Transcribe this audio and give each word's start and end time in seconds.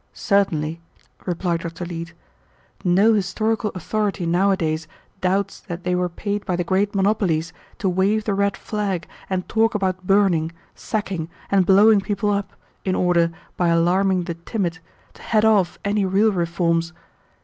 "Certainly," 0.15 0.81
replied 1.27 1.59
Dr. 1.59 1.85
Leete. 1.85 2.15
"No 2.83 3.13
historical 3.13 3.69
authority 3.75 4.25
nowadays 4.25 4.87
doubts 5.19 5.59
that 5.59 5.83
they 5.83 5.93
were 5.93 6.09
paid 6.09 6.43
by 6.43 6.55
the 6.55 6.63
great 6.63 6.95
monopolies 6.95 7.53
to 7.77 7.87
wave 7.87 8.23
the 8.23 8.33
red 8.33 8.57
flag 8.57 9.07
and 9.29 9.47
talk 9.47 9.75
about 9.75 10.07
burning, 10.07 10.53
sacking, 10.73 11.29
and 11.51 11.67
blowing 11.67 12.01
people 12.01 12.31
up, 12.31 12.53
in 12.83 12.95
order, 12.95 13.29
by 13.55 13.67
alarming 13.67 14.23
the 14.23 14.33
timid, 14.33 14.79
to 15.13 15.21
head 15.21 15.45
off 15.45 15.77
any 15.85 16.03
real 16.03 16.31
reforms. 16.31 16.93